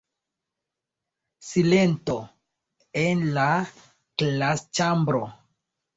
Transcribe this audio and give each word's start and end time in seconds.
Silento 1.49 2.17
en 3.05 3.21
la 3.35 3.47
klasĉambro. 4.23 5.25